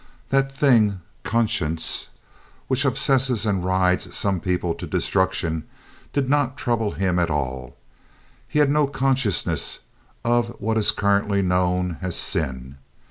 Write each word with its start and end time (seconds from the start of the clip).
That 0.29 0.51
thing 0.51 0.99
conscience, 1.23 2.09
which 2.67 2.85
obsesses 2.85 3.45
and 3.45 3.63
rides 3.63 4.15
some 4.15 4.39
people 4.39 4.73
to 4.73 4.87
destruction, 4.87 5.65
did 6.11 6.27
not 6.27 6.57
trouble 6.57 6.93
him 6.93 7.19
at 7.19 7.29
all. 7.29 7.75
He 8.47 8.57
had 8.57 8.71
no 8.71 8.87
consciousness 8.87 9.77
of 10.25 10.59
what 10.59 10.79
is 10.79 10.89
currently 10.89 11.43
known 11.43 11.99
as 12.01 12.15
sin. 12.15 12.79